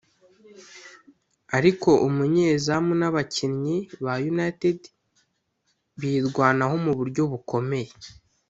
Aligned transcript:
ariko 1.57 1.89
umunyezamu 2.07 2.93
n’abakinnyi 2.99 3.77
ba 4.03 4.13
United 4.31 4.79
birwanaho 5.99 6.75
mu 6.85 6.91
buryo 6.99 7.23
bukomeye 7.31 7.89